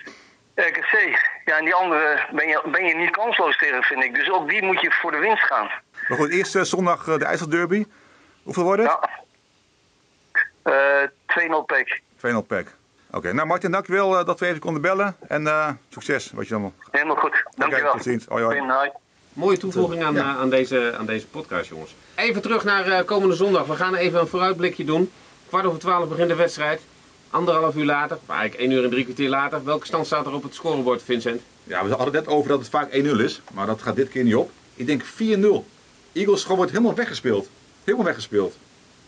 RKC. 0.55 1.19
Ja, 1.45 1.57
en 1.59 1.65
die 1.65 1.75
andere 1.75 2.27
ben 2.31 2.49
je, 2.49 2.63
ben 2.65 2.85
je 2.85 2.95
niet 2.95 3.11
kansloos 3.11 3.57
tegen, 3.57 3.83
vind 3.83 4.05
ik. 4.05 4.15
Dus 4.15 4.31
ook 4.31 4.49
die 4.49 4.63
moet 4.63 4.81
je 4.81 4.91
voor 4.91 5.11
de 5.11 5.19
winst 5.19 5.43
gaan. 5.43 5.71
Maar 6.11 6.19
goed, 6.19 6.31
eerst 6.31 6.57
eh, 6.57 6.63
zondag 6.63 7.09
eh, 7.09 7.19
de 7.19 7.25
IJsselderby. 7.25 7.87
Hoeveel 8.43 8.63
wordt 8.63 8.83
het? 8.83 8.99
Ja. 10.63 11.03
Eh 11.03 11.09
2-0 11.27 11.65
PEC. 11.67 12.01
2-0 12.17 12.47
PEC. 12.47 12.75
Oké, 13.11 13.33
nou 13.33 13.47
Martin, 13.47 13.71
dankjewel 13.71 14.19
eh, 14.19 14.27
dat 14.27 14.41
we 14.41 14.47
even 14.47 14.61
konden 14.61 14.83
bellen. 14.83 15.17
En 15.29 15.47
eh, 15.47 15.69
succes, 15.89 16.31
wat 16.35 16.47
je 16.49 16.55
allemaal... 16.55 16.73
Helemaal 16.91 17.17
goed. 17.17 17.45
Dankjewel. 17.57 17.93
tot 17.93 18.03
ziens. 18.03 18.25
Hoi, 18.29 18.45
hoi. 18.45 18.91
Mooie 19.33 19.57
toevoeging 19.57 20.03
aan, 20.05 20.17
eh, 20.17 20.39
aan, 20.39 20.51
deze, 20.51 20.95
aan 20.99 21.07
deze 21.07 21.27
podcast, 21.27 21.69
jongens. 21.69 21.95
Even 22.15 22.43
terug 22.43 22.65
naar 22.65 22.87
eh, 22.87 23.05
komende 23.05 23.35
zondag. 23.35 23.67
We 23.67 23.77
gaan 23.77 23.95
even 23.95 24.21
een 24.21 24.27
vooruitblikje 24.27 24.85
doen. 24.85 25.11
Kwart 25.49 25.65
over 25.65 25.79
twaalf 25.79 26.09
begint 26.09 26.29
de 26.29 26.35
wedstrijd. 26.35 26.81
Anderhalf 27.31 27.75
uur 27.75 27.85
later, 27.85 28.19
maar 28.27 28.37
eigenlijk 28.39 28.69
één 28.69 28.79
uur 28.79 28.85
en 28.85 28.91
drie 28.91 29.05
kwartier 29.05 29.29
later. 29.29 29.65
Welke 29.65 29.87
stand 29.87 30.07
staat 30.07 30.27
er 30.27 30.33
op 30.33 30.43
het 30.43 30.55
scorebord, 30.55 31.03
Vincent? 31.03 31.41
Ja, 31.65 31.83
we 31.83 31.89
hadden 31.89 32.15
het 32.15 32.25
net 32.25 32.35
over 32.35 32.49
dat 32.49 32.59
het 32.59 32.69
vaak 32.69 32.91
1-0 32.91 32.95
is, 33.21 33.41
maar 33.53 33.67
dat 33.67 33.83
gaat 33.83 33.97
dit 33.97 34.09
keer 34.09 34.25
niet 34.25 34.35
op. 34.35 34.51
Ik 34.75 34.87
denk 34.87 35.03
4-0. 35.05 35.07
Eagles 36.13 36.43
gewoon 36.43 36.57
wordt 36.57 36.73
helemaal 36.73 36.95
weggespeeld. 36.95 37.49
Helemaal 37.85 38.07
weggespeeld. 38.07 38.57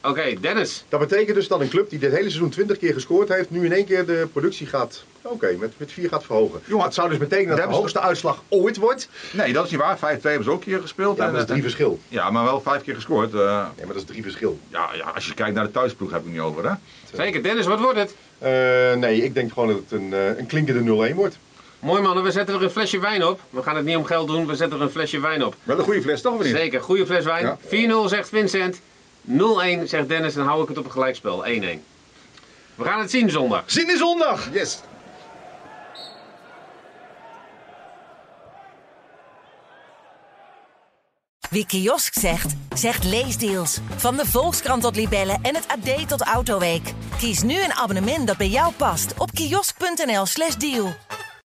Oké, 0.05 0.35
Dennis. 0.41 0.85
Dat 0.89 1.01
betekent 1.01 1.37
dus 1.37 1.49
dat 1.49 1.61
een 1.61 1.69
club 1.69 1.91
die 1.91 1.99
dit 1.99 2.11
hele 2.11 2.29
seizoen 2.29 2.51
20 2.51 2.79
keer 2.79 2.93
gescoord 2.93 3.29
heeft, 3.29 3.51
nu 3.51 3.65
in 3.65 3.73
één 3.73 3.85
keer 3.85 4.07
de 4.07 4.29
productie 4.33 4.67
gaat, 4.67 5.05
oké, 5.23 5.57
met, 5.59 5.73
met 5.77 5.93
4 5.93 6.09
gaat 6.09 6.25
verhogen. 6.25 6.61
Jongen, 6.65 6.85
dat 6.85 6.95
zou 6.95 7.09
dus 7.09 7.19
betekenen 7.19 7.57
dat 7.57 7.69
de 7.69 7.75
hoogste 7.75 8.01
uitslag 8.01 8.43
ooit 8.49 8.77
wordt. 8.77 9.09
Nee, 9.33 9.53
dat 9.53 9.65
is 9.65 9.71
niet 9.71 9.81
waar. 9.81 9.97
5-2 9.97 10.01
hebben 10.01 10.45
ze 10.45 10.51
ook 10.51 10.59
een 10.65 10.65
keer 10.73 10.81
gespeeld. 10.81 11.17
Ja, 11.17 11.23
En, 11.27 11.31
dat 11.33 11.37
is 11.41 11.47
eh, 11.47 11.51
drie 11.51 11.63
verschil. 11.63 11.99
ja, 12.09 12.31
maar 12.31 12.45
wel 12.45 12.61
vijf 12.61 12.83
keer 12.83 12.95
gescoord. 12.95 13.35
eh, 13.35 13.41
Ja, 13.41 13.73
maar 13.77 13.87
dat 13.87 13.97
is 13.97 14.05
drie 14.05 14.23
verschil. 14.23 14.59
ja, 14.69 14.89
ja, 14.95 15.05
als 15.15 15.27
je 15.27 15.35
kijkt 15.35 15.55
naar 15.55 15.65
de 15.65 15.71
thuisploeg 15.71 16.11
heb 16.11 16.19
ik 16.21 16.25
het 16.25 16.35
niet 16.35 16.43
over, 16.43 16.69
hè? 16.69 16.75
Zeker. 17.17 17.43
Dennis, 17.43 17.67
wat 17.67 17.81
wordt 17.81 17.99
het? 17.99 18.15
Eh, 18.39 18.95
nee, 18.95 19.23
ik 19.25 19.35
denk 19.35 19.53
gewoon 19.53 19.69
dat 19.69 19.77
het 19.77 19.93
een, 20.01 20.13
een 20.39 20.47
klinkende 20.47 21.11
0-1 21.13 21.15
wordt. 21.15 21.37
Mooi 21.83 22.03
mannen, 22.03 22.25
we 22.25 22.31
zetten 22.31 22.55
er 22.55 22.63
een 22.63 22.71
flesje 22.71 22.99
wijn 23.01 23.25
op. 23.25 23.41
We 23.51 23.63
gaan 23.63 23.77
het 23.77 23.85
niet 23.85 23.97
om 23.97 24.05
geld 24.05 24.29
doen, 24.29 24.47
we 24.47 24.55
zetten 24.55 24.79
er 24.79 24.85
een 24.85 24.91
flesje 24.91 25.21
wijn 25.21 25.45
op. 25.45 25.55
Wel 25.63 25.79
een 25.79 25.85
goede 25.85 26.03
fles, 26.03 26.21
toch 26.21 26.35
of 26.35 26.43
niet? 26.43 26.55
Zeker, 26.55 26.83
goede 26.83 27.07
fles 27.07 27.25
wijn. 27.25 27.45
Ja. 27.45 28.05
4-0 28.05 28.09
zegt 28.09 28.29
Vincent. 28.29 28.81
0-1 28.81 28.81
zegt 29.85 30.09
Dennis 30.09 30.37
en 30.37 30.45
hou 30.45 30.63
ik 30.63 30.69
het 30.69 30.79
op 30.79 30.85
een 30.85 30.91
gelijkspel. 30.91 31.45
1-1. 31.45 31.49
We 32.75 32.85
gaan 32.85 33.01
het 33.01 33.11
zien 33.11 33.31
zondag. 33.31 33.63
Zin 33.67 33.91
in 33.91 33.97
zondag! 33.97 34.49
Yes! 34.53 34.81
Wie 41.51 41.67
kiosk 41.67 42.15
zegt, 42.15 42.55
zegt 42.75 43.05
leesdeals. 43.05 43.79
Van 43.97 44.17
de 44.17 44.27
Volkskrant 44.27 44.83
tot 44.83 44.97
Libellen 44.97 45.39
en 45.43 45.55
het 45.55 45.67
AD 45.69 46.09
tot 46.09 46.23
Autoweek. 46.23 46.93
Kies 47.19 47.43
nu 47.43 47.63
een 47.63 47.73
abonnement 47.73 48.27
dat 48.27 48.37
bij 48.37 48.49
jou 48.49 48.73
past 48.73 49.15
op 49.19 49.33
kiosk.nl/slash 49.33 50.55
deal. 50.55 50.95